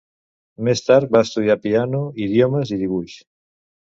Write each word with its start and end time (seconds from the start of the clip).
Més 0.67 0.79
tard, 0.85 1.11
va 1.15 1.21
estudiar 1.25 1.57
piano, 1.67 2.01
idiomes 2.27 2.75
i 2.79 2.83
dibuix. 2.85 3.21